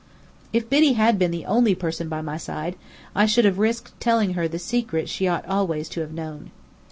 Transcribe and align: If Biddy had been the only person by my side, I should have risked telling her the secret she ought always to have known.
If 0.51 0.67
Biddy 0.67 0.93
had 0.93 1.19
been 1.19 1.29
the 1.29 1.45
only 1.45 1.75
person 1.75 2.09
by 2.09 2.23
my 2.23 2.35
side, 2.35 2.75
I 3.13 3.27
should 3.27 3.45
have 3.45 3.59
risked 3.59 3.99
telling 3.99 4.33
her 4.33 4.47
the 4.47 4.57
secret 4.57 5.07
she 5.09 5.27
ought 5.27 5.45
always 5.45 5.87
to 5.89 6.01
have 6.01 6.11
known. 6.11 6.49